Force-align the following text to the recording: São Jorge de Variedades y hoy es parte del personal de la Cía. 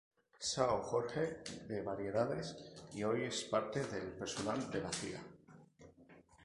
São 0.51 0.71
Jorge 0.91 1.25
de 1.69 1.83
Variedades 1.89 2.47
y 2.93 3.03
hoy 3.03 3.21
es 3.25 3.43
parte 3.43 3.85
del 3.93 4.07
personal 4.13 4.67
de 4.71 4.81
la 4.81 4.91
Cía. 4.91 5.21